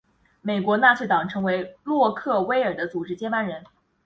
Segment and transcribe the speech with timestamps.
[0.41, 3.63] 美国纳粹党成为洛克威尔的组织接班人。